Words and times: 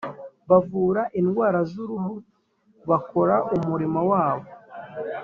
Bavura 0.49 1.01
indwara 1.19 1.59
z 1.69 1.73
uruhu 1.83 2.13
bakora 2.89 3.35
umurimo 3.55 3.99
wabo 4.11 4.47